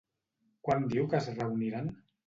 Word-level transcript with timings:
Quan 0.69 0.89
diu 0.95 1.07
que 1.13 1.21
es 1.21 1.31
reuniran? 1.39 1.97